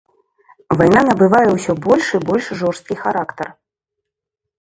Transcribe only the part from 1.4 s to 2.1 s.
ўсё больш